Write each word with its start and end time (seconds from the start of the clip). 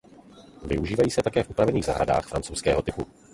Využívají 0.63 1.11
se 1.11 1.23
také 1.23 1.43
v 1.43 1.49
upravených 1.49 1.85
zahradách 1.85 2.27
francouzského 2.27 2.81
typu. 2.81 3.07